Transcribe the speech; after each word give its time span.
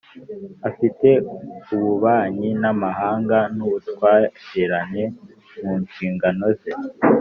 Afite 0.69 1.07
ububanyi 1.75 2.49
n 2.61 2.63
amahanga 2.73 3.37
n 3.55 3.57
ubutwererane 3.65 5.03
mu 5.61 5.73
nshingano 5.83 6.45
ze 6.59 6.71